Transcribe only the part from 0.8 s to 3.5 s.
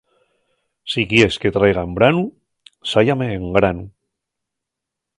Si quies que traiga en branu, sállame en